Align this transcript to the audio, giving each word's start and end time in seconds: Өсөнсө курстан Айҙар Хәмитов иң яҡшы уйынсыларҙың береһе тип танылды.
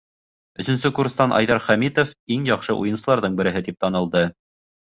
Өсөнсө 0.63 0.89
курстан 0.99 1.35
Айҙар 1.41 1.61
Хәмитов 1.67 2.15
иң 2.37 2.49
яҡшы 2.53 2.79
уйынсыларҙың 2.81 3.39
береһе 3.43 3.63
тип 3.69 3.81
танылды. 3.87 4.29